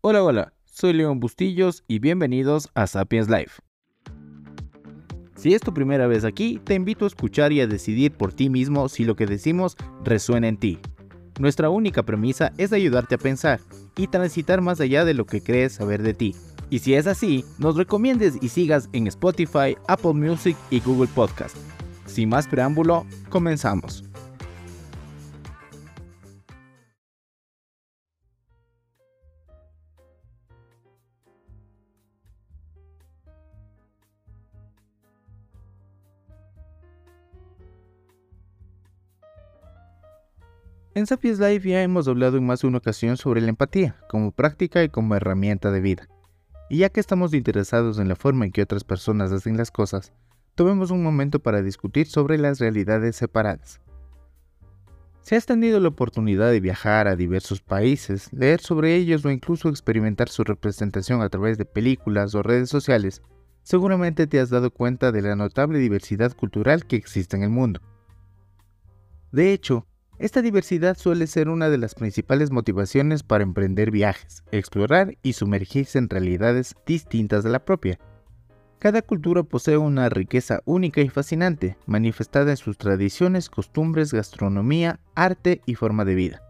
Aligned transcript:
Hola, 0.00 0.22
hola, 0.22 0.52
soy 0.64 0.92
León 0.92 1.18
Bustillos 1.18 1.82
y 1.88 1.98
bienvenidos 1.98 2.70
a 2.74 2.86
Sapiens 2.86 3.28
Life. 3.28 3.60
Si 5.34 5.54
es 5.54 5.60
tu 5.60 5.74
primera 5.74 6.06
vez 6.06 6.24
aquí, 6.24 6.60
te 6.62 6.74
invito 6.74 7.04
a 7.04 7.08
escuchar 7.08 7.50
y 7.50 7.60
a 7.60 7.66
decidir 7.66 8.12
por 8.12 8.32
ti 8.32 8.48
mismo 8.48 8.88
si 8.88 9.04
lo 9.04 9.16
que 9.16 9.26
decimos 9.26 9.76
resuena 10.04 10.46
en 10.46 10.56
ti. 10.56 10.78
Nuestra 11.40 11.68
única 11.68 12.04
premisa 12.04 12.52
es 12.58 12.72
ayudarte 12.72 13.16
a 13.16 13.18
pensar 13.18 13.58
y 13.96 14.06
transitar 14.06 14.60
más 14.60 14.80
allá 14.80 15.04
de 15.04 15.14
lo 15.14 15.26
que 15.26 15.42
crees 15.42 15.72
saber 15.72 16.04
de 16.04 16.14
ti. 16.14 16.36
Y 16.70 16.78
si 16.78 16.94
es 16.94 17.08
así, 17.08 17.44
nos 17.58 17.74
recomiendes 17.74 18.38
y 18.40 18.50
sigas 18.50 18.88
en 18.92 19.08
Spotify, 19.08 19.76
Apple 19.88 20.14
Music 20.14 20.56
y 20.70 20.78
Google 20.78 21.10
Podcast. 21.12 21.56
Sin 22.06 22.28
más 22.28 22.46
preámbulo, 22.46 23.04
comenzamos. 23.30 24.07
En 40.98 41.06
Sapiens 41.06 41.38
Life 41.38 41.68
ya 41.68 41.80
hemos 41.84 42.08
hablado 42.08 42.38
en 42.38 42.44
más 42.44 42.60
de 42.60 42.66
una 42.66 42.78
ocasión 42.78 43.16
sobre 43.16 43.40
la 43.40 43.50
empatía, 43.50 43.94
como 44.08 44.32
práctica 44.32 44.82
y 44.82 44.88
como 44.88 45.14
herramienta 45.14 45.70
de 45.70 45.80
vida. 45.80 46.08
Y 46.68 46.78
ya 46.78 46.88
que 46.88 46.98
estamos 46.98 47.34
interesados 47.34 48.00
en 48.00 48.08
la 48.08 48.16
forma 48.16 48.46
en 48.46 48.50
que 48.50 48.62
otras 48.62 48.82
personas 48.82 49.30
hacen 49.30 49.56
las 49.56 49.70
cosas, 49.70 50.12
tomemos 50.56 50.90
un 50.90 51.04
momento 51.04 51.38
para 51.38 51.62
discutir 51.62 52.08
sobre 52.08 52.36
las 52.36 52.58
realidades 52.58 53.14
separadas. 53.14 53.80
Si 55.22 55.36
has 55.36 55.46
tenido 55.46 55.78
la 55.78 55.86
oportunidad 55.86 56.50
de 56.50 56.58
viajar 56.58 57.06
a 57.06 57.14
diversos 57.14 57.60
países, 57.60 58.32
leer 58.32 58.60
sobre 58.60 58.96
ellos 58.96 59.24
o 59.24 59.30
incluso 59.30 59.68
experimentar 59.68 60.28
su 60.28 60.42
representación 60.42 61.22
a 61.22 61.28
través 61.28 61.58
de 61.58 61.64
películas 61.64 62.34
o 62.34 62.42
redes 62.42 62.70
sociales, 62.70 63.22
seguramente 63.62 64.26
te 64.26 64.40
has 64.40 64.50
dado 64.50 64.72
cuenta 64.72 65.12
de 65.12 65.22
la 65.22 65.36
notable 65.36 65.78
diversidad 65.78 66.34
cultural 66.34 66.86
que 66.86 66.96
existe 66.96 67.36
en 67.36 67.44
el 67.44 67.50
mundo. 67.50 67.80
De 69.30 69.52
hecho, 69.52 69.86
esta 70.18 70.42
diversidad 70.42 70.96
suele 70.96 71.26
ser 71.28 71.48
una 71.48 71.70
de 71.70 71.78
las 71.78 71.94
principales 71.94 72.50
motivaciones 72.50 73.22
para 73.22 73.44
emprender 73.44 73.90
viajes, 73.90 74.42
explorar 74.50 75.16
y 75.22 75.34
sumergirse 75.34 75.98
en 75.98 76.08
realidades 76.08 76.74
distintas 76.86 77.44
de 77.44 77.50
la 77.50 77.64
propia. 77.64 77.98
Cada 78.80 79.02
cultura 79.02 79.42
posee 79.42 79.76
una 79.76 80.08
riqueza 80.08 80.60
única 80.64 81.00
y 81.00 81.08
fascinante, 81.08 81.76
manifestada 81.86 82.50
en 82.50 82.56
sus 82.56 82.78
tradiciones, 82.78 83.48
costumbres, 83.48 84.12
gastronomía, 84.12 85.00
arte 85.14 85.62
y 85.66 85.74
forma 85.74 86.04
de 86.04 86.14
vida. 86.14 86.42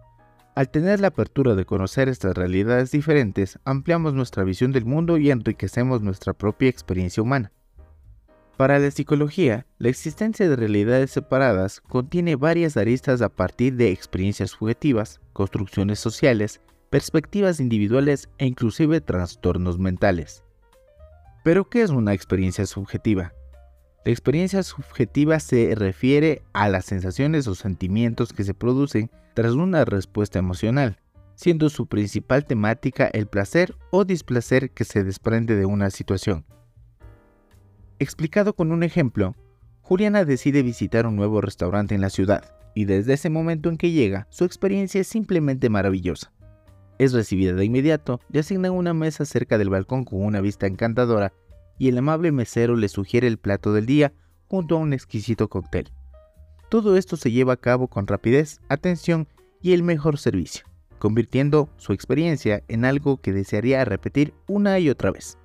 Al 0.55 0.71
tener 0.71 1.01
la 1.01 1.09
apertura 1.09 1.55
de 1.55 1.65
conocer 1.65 2.09
estas 2.09 2.37
realidades 2.37 2.91
diferentes, 2.91 3.59
ampliamos 3.65 4.13
nuestra 4.13 4.45
visión 4.45 4.73
del 4.73 4.87
mundo 4.87 5.17
y 5.17 5.31
enriquecemos 5.31 6.03
nuestra 6.03 6.33
propia 6.33 6.69
experiencia 6.69 7.23
humana. 7.23 7.53
Para 8.59 8.81
la 8.81 8.91
psicología, 8.91 9.67
la 9.79 9.89
existencia 9.89 10.49
de 10.49 10.57
realidades 10.57 11.13
separadas 11.13 11.81
contiene 11.81 12.35
varias 12.35 12.77
aristas 12.77 13.23
a 13.23 13.29
partir 13.29 13.77
de 13.77 13.93
experiencias 13.93 14.51
subjetivas, 14.51 15.21
construcciones 15.33 16.01
sociales, 16.01 16.61
perspectivas 16.91 17.61
individuales 17.61 18.29
e 18.39 18.47
inclusive 18.47 19.01
trastornos 19.01 19.79
mentales. 19.79 20.43
Pero, 21.45 21.71
¿qué 21.71 21.83
es 21.83 21.91
una 21.91 22.15
experiencia 22.15 22.67
subjetiva? 22.67 23.33
La 24.05 24.11
experiencia 24.11 24.65
subjetiva 24.65 25.39
se 25.39 25.77
refiere 25.77 26.43
a 26.53 26.69
las 26.69 26.85
sensaciones 26.85 27.47
o 27.47 27.55
sentimientos 27.55 28.33
que 28.33 28.43
se 28.43 28.55
producen 28.55 29.09
tras 29.35 29.53
una 29.53 29.85
respuesta 29.85 30.41
emocional, 30.41 30.99
siendo 31.37 31.69
su 31.69 31.87
principal 31.87 32.45
temática 32.45 33.07
el 33.07 33.29
placer 33.29 33.77
o 33.93 34.05
displacer 34.05 34.73
que 34.73 34.85
se 34.85 35.05
desprende 35.05 35.55
de 35.55 35.65
una 35.65 35.91
situación. 35.91 36.45
Explicado 38.01 38.55
con 38.55 38.71
un 38.71 38.85
ejemplo, 38.85 39.35
Juliana 39.81 40.25
decide 40.25 40.63
visitar 40.63 41.05
un 41.05 41.17
nuevo 41.17 41.41
restaurante 41.41 41.97
en 41.97 42.01
la 42.01 42.11
ciudad 42.11 42.55
y 42.73 42.85
desde 42.85 43.15
ese 43.15 43.29
momento 43.29 43.69
en 43.69 43.77
que 43.77 43.91
llega, 43.91 44.29
su 44.31 44.45
experiencia 44.45 45.01
es 45.01 45.09
simplemente 45.09 45.69
maravillosa. 45.69 46.33
Es 46.99 47.13
recibida 47.13 47.55
de 47.55 47.65
inmediato, 47.65 48.21
le 48.31 48.39
asignan 48.39 48.71
una 48.71 48.95
mesa 48.95 49.25
cerca 49.25 49.59
del 49.59 49.71
balcón 49.71 50.05
con 50.05 50.23
una 50.23 50.41
vista 50.41 50.69
encantadora 50.69 51.33
y 51.77 51.89
el 51.89 51.99
amable 51.99 52.31
mesero 52.31 52.77
le 52.77 52.89
sugiere 52.89 53.27
el 53.27 53.39
plato 53.39 53.73
del 53.73 53.87
día 53.87 54.13
junto 54.47 54.77
a 54.77 54.79
un 54.79 54.93
exquisito 54.93 55.49
cóctel. 55.49 55.91
Todo 56.69 56.97
esto 56.97 57.17
se 57.17 57.33
lleva 57.33 57.55
a 57.55 57.57
cabo 57.57 57.89
con 57.89 58.07
rapidez, 58.07 58.61
atención 58.69 59.27
y 59.61 59.73
el 59.73 59.83
mejor 59.83 60.19
servicio, 60.19 60.67
convirtiendo 61.01 61.69
su 61.79 61.93
experiencia 61.93 62.63
en 62.69 62.85
algo 62.85 63.17
que 63.17 63.33
desearía 63.33 63.85
repetir 63.85 64.35
una 64.47 64.79
y 64.79 64.89
otra 64.89 65.11
vez. 65.11 65.37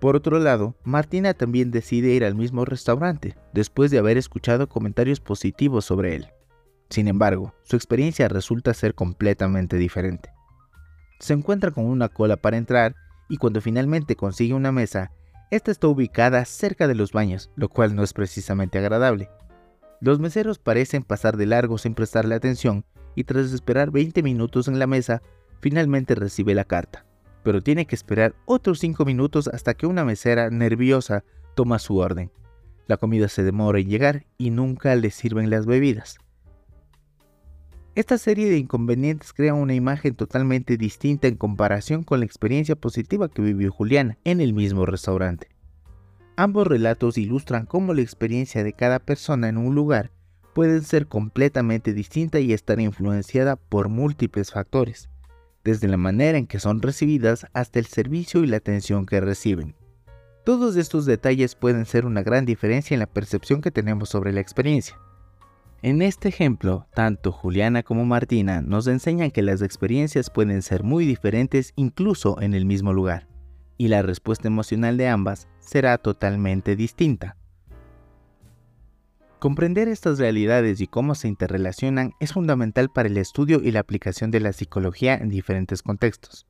Por 0.00 0.14
otro 0.14 0.38
lado, 0.38 0.74
Martina 0.84 1.32
también 1.32 1.70
decide 1.70 2.10
ir 2.10 2.24
al 2.24 2.34
mismo 2.34 2.64
restaurante, 2.64 3.34
después 3.54 3.90
de 3.90 3.98
haber 3.98 4.18
escuchado 4.18 4.68
comentarios 4.68 5.20
positivos 5.20 5.86
sobre 5.86 6.16
él. 6.16 6.28
Sin 6.90 7.08
embargo, 7.08 7.54
su 7.62 7.76
experiencia 7.76 8.28
resulta 8.28 8.74
ser 8.74 8.94
completamente 8.94 9.76
diferente. 9.76 10.30
Se 11.18 11.32
encuentra 11.32 11.70
con 11.70 11.86
una 11.86 12.08
cola 12.08 12.36
para 12.36 12.58
entrar 12.58 12.94
y 13.28 13.38
cuando 13.38 13.62
finalmente 13.62 14.16
consigue 14.16 14.52
una 14.52 14.70
mesa, 14.70 15.12
esta 15.50 15.70
está 15.70 15.88
ubicada 15.88 16.44
cerca 16.44 16.86
de 16.86 16.94
los 16.94 17.12
baños, 17.12 17.50
lo 17.56 17.70
cual 17.70 17.94
no 17.94 18.02
es 18.02 18.12
precisamente 18.12 18.78
agradable. 18.78 19.30
Los 20.00 20.20
meseros 20.20 20.58
parecen 20.58 21.04
pasar 21.04 21.38
de 21.38 21.46
largo 21.46 21.78
sin 21.78 21.94
prestarle 21.94 22.34
atención 22.34 22.84
y 23.14 23.24
tras 23.24 23.52
esperar 23.52 23.90
20 23.90 24.22
minutos 24.22 24.68
en 24.68 24.78
la 24.78 24.86
mesa, 24.86 25.22
finalmente 25.60 26.14
recibe 26.14 26.54
la 26.54 26.64
carta 26.64 27.05
pero 27.46 27.62
tiene 27.62 27.86
que 27.86 27.94
esperar 27.94 28.34
otros 28.44 28.80
5 28.80 29.04
minutos 29.04 29.46
hasta 29.46 29.74
que 29.74 29.86
una 29.86 30.04
mesera 30.04 30.50
nerviosa 30.50 31.22
toma 31.54 31.78
su 31.78 31.98
orden. 31.98 32.32
La 32.88 32.96
comida 32.96 33.28
se 33.28 33.44
demora 33.44 33.78
en 33.78 33.88
llegar 33.88 34.26
y 34.36 34.50
nunca 34.50 34.92
le 34.96 35.12
sirven 35.12 35.48
las 35.48 35.64
bebidas. 35.64 36.18
Esta 37.94 38.18
serie 38.18 38.50
de 38.50 38.58
inconvenientes 38.58 39.32
crea 39.32 39.54
una 39.54 39.74
imagen 39.74 40.16
totalmente 40.16 40.76
distinta 40.76 41.28
en 41.28 41.36
comparación 41.36 42.02
con 42.02 42.18
la 42.18 42.26
experiencia 42.26 42.74
positiva 42.74 43.28
que 43.28 43.42
vivió 43.42 43.70
Juliana 43.70 44.18
en 44.24 44.40
el 44.40 44.52
mismo 44.52 44.84
restaurante. 44.84 45.46
Ambos 46.34 46.66
relatos 46.66 47.16
ilustran 47.16 47.64
cómo 47.64 47.94
la 47.94 48.02
experiencia 48.02 48.64
de 48.64 48.72
cada 48.72 48.98
persona 48.98 49.48
en 49.48 49.56
un 49.56 49.76
lugar 49.76 50.10
puede 50.52 50.80
ser 50.80 51.06
completamente 51.06 51.94
distinta 51.94 52.40
y 52.40 52.52
estar 52.52 52.80
influenciada 52.80 53.54
por 53.54 53.88
múltiples 53.88 54.50
factores 54.50 55.08
desde 55.66 55.88
la 55.88 55.96
manera 55.96 56.38
en 56.38 56.46
que 56.46 56.60
son 56.60 56.80
recibidas 56.80 57.44
hasta 57.52 57.80
el 57.80 57.86
servicio 57.86 58.44
y 58.44 58.46
la 58.46 58.58
atención 58.58 59.04
que 59.04 59.20
reciben. 59.20 59.74
Todos 60.44 60.76
estos 60.76 61.06
detalles 61.06 61.56
pueden 61.56 61.86
ser 61.86 62.06
una 62.06 62.22
gran 62.22 62.46
diferencia 62.46 62.94
en 62.94 63.00
la 63.00 63.08
percepción 63.08 63.60
que 63.60 63.72
tenemos 63.72 64.08
sobre 64.08 64.32
la 64.32 64.40
experiencia. 64.40 64.96
En 65.82 66.02
este 66.02 66.28
ejemplo, 66.28 66.86
tanto 66.94 67.32
Juliana 67.32 67.82
como 67.82 68.04
Martina 68.04 68.62
nos 68.62 68.86
enseñan 68.86 69.32
que 69.32 69.42
las 69.42 69.60
experiencias 69.60 70.30
pueden 70.30 70.62
ser 70.62 70.84
muy 70.84 71.04
diferentes 71.04 71.72
incluso 71.74 72.40
en 72.40 72.54
el 72.54 72.64
mismo 72.64 72.92
lugar, 72.92 73.26
y 73.76 73.88
la 73.88 74.02
respuesta 74.02 74.46
emocional 74.46 74.96
de 74.96 75.08
ambas 75.08 75.48
será 75.58 75.98
totalmente 75.98 76.76
distinta. 76.76 77.36
Comprender 79.38 79.86
estas 79.88 80.18
realidades 80.18 80.80
y 80.80 80.86
cómo 80.86 81.14
se 81.14 81.28
interrelacionan 81.28 82.14
es 82.20 82.32
fundamental 82.32 82.88
para 82.88 83.08
el 83.08 83.18
estudio 83.18 83.60
y 83.62 83.70
la 83.70 83.80
aplicación 83.80 84.30
de 84.30 84.40
la 84.40 84.54
psicología 84.54 85.14
en 85.14 85.28
diferentes 85.28 85.82
contextos. 85.82 86.46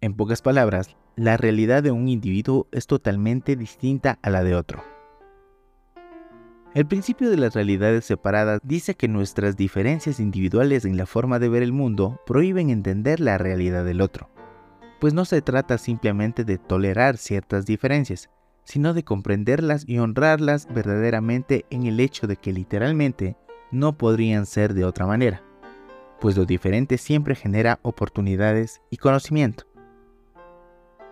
En 0.00 0.14
pocas 0.14 0.42
palabras, 0.42 0.96
la 1.14 1.36
realidad 1.36 1.84
de 1.84 1.92
un 1.92 2.08
individuo 2.08 2.66
es 2.72 2.88
totalmente 2.88 3.54
distinta 3.54 4.18
a 4.20 4.30
la 4.30 4.42
de 4.42 4.56
otro. 4.56 4.82
El 6.74 6.86
principio 6.86 7.30
de 7.30 7.36
las 7.36 7.54
realidades 7.54 8.04
separadas 8.04 8.60
dice 8.64 8.96
que 8.96 9.06
nuestras 9.06 9.56
diferencias 9.56 10.18
individuales 10.18 10.84
en 10.84 10.96
la 10.96 11.06
forma 11.06 11.38
de 11.38 11.48
ver 11.48 11.62
el 11.62 11.72
mundo 11.72 12.20
prohíben 12.26 12.68
entender 12.68 13.20
la 13.20 13.38
realidad 13.38 13.84
del 13.84 14.00
otro, 14.00 14.28
pues 15.00 15.14
no 15.14 15.24
se 15.24 15.40
trata 15.40 15.78
simplemente 15.78 16.42
de 16.42 16.58
tolerar 16.58 17.16
ciertas 17.16 17.64
diferencias, 17.64 18.28
sino 18.64 18.94
de 18.94 19.04
comprenderlas 19.04 19.84
y 19.86 19.98
honrarlas 19.98 20.66
verdaderamente 20.72 21.64
en 21.70 21.86
el 21.86 22.00
hecho 22.00 22.26
de 22.26 22.36
que 22.36 22.52
literalmente 22.52 23.36
no 23.70 23.96
podrían 23.96 24.46
ser 24.46 24.74
de 24.74 24.84
otra 24.84 25.06
manera, 25.06 25.42
pues 26.20 26.36
lo 26.36 26.44
diferente 26.44 26.98
siempre 26.98 27.34
genera 27.34 27.78
oportunidades 27.82 28.80
y 28.90 28.96
conocimiento. 28.96 29.64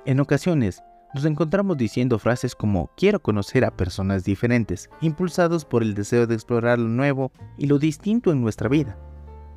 En 0.04 0.20
ocasiones, 0.20 0.82
nos 1.14 1.26
encontramos 1.26 1.76
diciendo 1.76 2.19
frases 2.19 2.54
como 2.54 2.90
quiero 2.96 3.20
conocer 3.20 3.64
a 3.64 3.76
personas 3.76 4.25
diferentes, 4.25 4.88
impulsados 5.02 5.66
por 5.66 5.82
el 5.82 5.94
deseo 5.94 6.26
de 6.26 6.34
explorar 6.34 6.78
lo 6.78 6.88
nuevo 6.88 7.32
y 7.58 7.66
lo 7.66 7.78
distinto 7.78 8.32
en 8.32 8.40
nuestra 8.40 8.69
vida. 8.69 8.98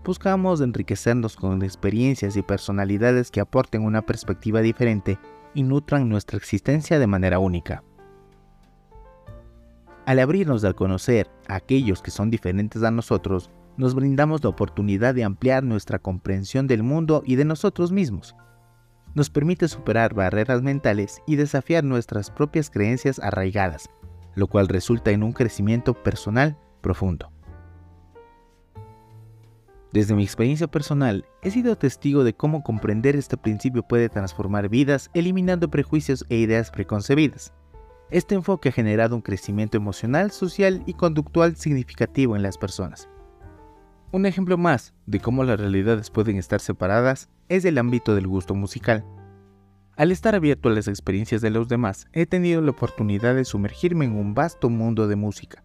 Buscamos 0.04 0.62
enriquecernos 0.62 1.36
con 1.36 1.64
experiencias 1.64 2.36
y 2.36 2.42
personalidades 2.42 3.32
que 3.32 3.40
aporten 3.40 3.84
una 3.84 4.02
perspectiva 4.02 4.62
diferente 4.62 5.18
y 5.56 5.64
nutran 5.64 6.08
nuestra 6.08 6.38
existencia 6.38 7.00
de 7.00 7.08
manera 7.08 7.40
única. 7.40 7.84
Al 10.06 10.20
abrirnos 10.20 10.64
al 10.64 10.76
conocer 10.76 11.32
a 11.48 11.56
aquellos 11.56 12.04
que 12.04 12.12
son 12.12 12.30
diferentes 12.30 12.84
a 12.84 12.92
nosotros, 12.92 13.50
nos 13.78 13.96
brindamos 13.96 14.44
la 14.44 14.50
oportunidad 14.50 15.16
de 15.16 15.24
ampliar 15.24 15.64
nuestra 15.64 16.00
comprensión 16.00 16.68
del 16.68 16.84
mundo 16.84 17.24
y 17.26 17.36
de 17.36 17.46
nosotros 17.46 17.92
mismos. 17.92 18.36
nos 19.16 19.30
permite 19.30 19.70
superar 19.70 20.14
barreras 20.14 20.62
mentales 20.62 21.22
y 21.26 21.38
desafiar 21.38 21.86
nuestras 21.86 22.30
propias 22.30 22.70
creencias 22.70 23.18
arraigadas, 23.20 23.90
lo 24.36 24.48
cual 24.48 24.68
resulta 24.68 25.12
en 25.12 25.24
un 25.24 25.32
crecimiento 25.32 25.94
personal 25.94 26.58
profundo. 26.82 27.32
Desde 29.96 30.14
mi 30.14 30.24
experiencia 30.24 30.68
personal, 30.68 31.26
he 31.42 31.52
sido 31.52 31.78
testigo 31.78 32.26
de 32.26 32.34
cómo 32.34 32.64
comprender 32.64 33.16
este 33.16 33.38
principio 33.38 33.82
puede 33.82 34.10
transformar 34.10 34.68
vidas 34.68 35.10
eliminando 35.14 35.70
prejuicios 35.70 36.26
e 36.28 36.36
ideas 36.36 36.70
preconcebidas. 36.70 37.54
Este 38.12 38.36
enfoque 38.36 38.68
ha 38.68 38.72
generado 38.74 39.16
un 39.16 39.22
crecimiento 39.22 39.78
emocional, 39.78 40.32
social 40.32 40.84
y 40.86 40.96
conductual 40.96 41.56
significativo 41.56 42.36
en 42.36 42.44
las 42.44 42.58
personas. 42.58 43.08
Un 44.12 44.26
ejemplo 44.26 44.58
más 44.58 44.94
de 45.06 45.22
cómo 45.22 45.46
las 45.46 45.62
realidades 45.62 46.10
pueden 46.10 46.36
estar 46.36 46.60
separadas 46.60 47.30
es 47.48 47.64
el 47.64 47.78
ámbito 47.78 48.16
del 48.16 48.28
gusto 48.28 48.54
musical. 48.54 49.06
Al 49.96 50.12
estar 50.12 50.36
abierto 50.36 50.68
a 50.68 50.74
las 50.74 50.90
experiencias 50.90 51.40
de 51.40 51.52
los 51.52 51.70
demás, 51.70 52.10
he 52.12 52.26
tenido 52.26 52.60
la 52.60 52.72
oportunidad 52.72 53.34
de 53.34 53.46
sumergirme 53.46 54.04
en 54.04 54.18
un 54.18 54.34
vasto 54.34 54.70
mundo 54.70 55.08
de 55.08 55.16
música. 55.16 55.64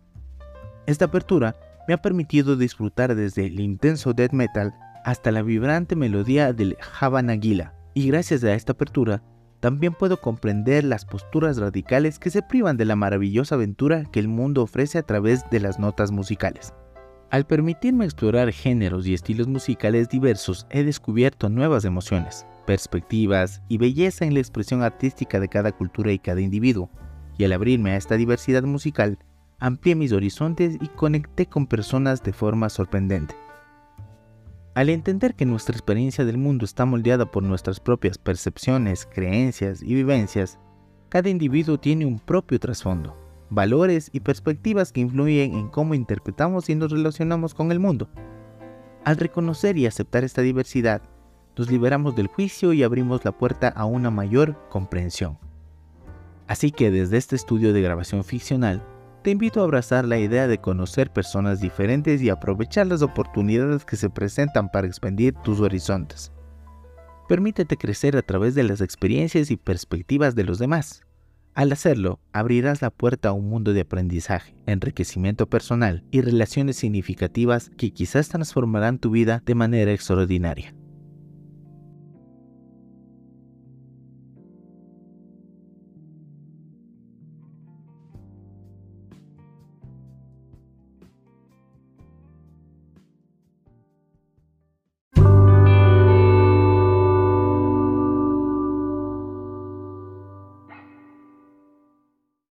Esta 0.87 1.07
apertura 1.07 1.57
me 1.91 1.95
ha 1.95 2.03
permitido 2.03 2.55
disfrutar 2.55 3.17
desde 3.17 3.47
el 3.47 3.59
intenso 3.59 4.13
death 4.13 4.31
metal 4.31 4.73
hasta 5.05 5.33
la 5.33 5.43
vibrante 5.43 5.97
melodía 5.97 6.53
del 6.53 6.77
Havana 7.01 7.37
Gila, 7.37 7.75
y 7.95 8.07
gracias 8.07 8.45
a 8.45 8.55
esta 8.55 8.75
apertura, 8.75 9.25
también 9.59 9.95
puedo 9.95 10.21
comprender 10.21 10.85
las 10.85 11.05
posturas 11.05 11.59
radicales 11.59 12.21
que 12.21 12.31
se 12.31 12.43
privan 12.43 12.77
de 12.77 12.85
la 12.85 12.95
maravillosa 12.95 13.57
aventura 13.57 14.05
que 14.05 14.21
el 14.21 14.29
mundo 14.29 14.63
ofrece 14.63 14.99
a 14.99 15.03
través 15.03 15.43
de 15.51 15.59
las 15.59 15.81
notas 15.81 16.13
musicales. 16.13 16.75
Al 17.29 17.45
permitirme 17.45 18.05
explorar 18.05 18.53
géneros 18.53 19.09
y 19.09 19.15
estilos 19.15 19.49
musicales 19.49 20.09
diversos, 20.09 20.69
he 20.71 20.85
descubierto 20.85 21.49
nuevas 21.49 21.85
emociones, 21.85 22.47
perspectivas 22.67 23.63
y 23.69 23.79
belleza 23.79 24.25
en 24.25 24.35
la 24.35 24.41
expresión 24.41 24.85
artística 24.85 25.41
de 25.41 25.49
cada 25.49 25.73
cultura 25.73 26.13
y 26.13 26.21
cada 26.21 26.41
individuo, 26.41 26.89
y 27.37 27.43
al 27.43 27.53
abrirme 27.53 27.91
a 27.91 27.97
esta 27.97 28.15
diversidad 28.15 28.63
musical, 28.63 29.19
amplié 29.61 29.95
mis 29.95 30.13
horizontes 30.13 30.77
y 30.81 30.89
conecté 30.89 31.47
con 31.47 31.67
personas 31.67 32.23
de 32.23 32.33
forma 32.33 32.69
sorprendente. 32.69 33.35
Al 34.75 34.89
entender 34.89 35.35
que 35.35 35.47
nuestra 35.47 35.75
experiencia 35.75 36.25
del 36.25 36.39
mundo 36.39 36.65
está 36.65 36.87
moldeada 36.87 37.31
por 37.31 37.43
nuestras 37.43 37.79
propias 37.79 38.19
percepciones, 38.19 39.07
creencias 39.07 39.83
y 39.83 39.95
vivencias, 39.95 40.59
cada 41.09 41.29
individuo 41.29 41.79
tiene 41.79 42.07
un 42.07 42.19
propio 42.19 42.59
trasfondo, 42.59 43.17
valores 43.51 44.09
y 44.13 44.21
perspectivas 44.21 44.93
que 44.93 45.01
influyen 45.01 45.55
en 45.55 45.69
cómo 45.69 45.95
interpretamos 45.95 46.71
y 46.71 46.77
nos 46.77 46.93
relacionamos 46.93 47.53
con 47.53 47.73
el 47.73 47.81
mundo. 47.81 48.09
Al 49.05 49.17
reconocer 49.17 49.77
y 49.77 49.87
aceptar 49.87 50.25
esta 50.25 50.41
diversidad, 50.41 51.03
nos 51.57 51.71
liberamos 51.71 52.17
del 52.17 52.29
juicio 52.29 52.73
y 52.73 52.83
abrimos 52.83 53.25
la 53.25 53.33
puerta 53.33 53.69
a 53.69 53.85
una 53.85 54.11
mayor 54.11 54.57
comprensión. 54.69 55.37
Así 56.47 56.71
que 56.71 56.91
desde 56.91 57.17
este 57.17 57.37
estudio 57.37 57.73
de 57.73 57.83
grabación 57.83 58.25
ficcional, 58.25 58.83
te 59.23 59.31
invito 59.31 59.61
a 59.61 59.65
abrazar 59.65 60.07
la 60.07 60.19
idea 60.19 60.49
de 60.49 60.59
conocer 60.59 61.11
personas 61.13 61.61
diferentes 61.61 62.23
y 62.23 62.31
aprovechar 62.31 62.87
las 62.87 63.03
oportunidades 63.03 63.85
que 63.85 63.97
se 63.97 64.09
presentan 64.09 64.71
para 64.71 64.87
expandir 64.87 65.35
tus 65.45 65.61
horizontes. 65.61 66.33
Permítete 67.29 67.77
crecer 67.77 68.17
a 68.17 68.23
través 68.23 68.55
de 68.55 68.63
las 68.63 68.81
experiencias 68.81 69.51
y 69.51 69.57
perspectivas 69.57 70.35
de 70.35 70.45
los 70.45 70.59
demás. 70.59 71.03
Al 71.55 71.73
hacerlo, 71.73 72.21
abrirás 72.33 72.81
la 72.81 72.91
puerta 72.91 73.29
a 73.29 73.33
un 73.33 73.49
mundo 73.49 73.73
de 73.73 73.83
aprendizaje, 73.83 74.55
enriquecimiento 74.67 75.47
personal 75.47 76.05
y 76.11 76.23
relaciones 76.23 76.77
significativas 76.77 77.71
que 77.77 77.93
quizás 77.93 78.29
transformarán 78.29 78.99
tu 78.99 79.11
vida 79.11 79.43
de 79.45 79.55
manera 79.55 79.93
extraordinaria. 79.93 80.75